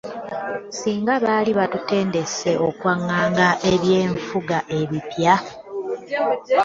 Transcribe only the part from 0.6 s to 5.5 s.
Singa baali batutendese okwaŋŋanga eby’enfuga empya.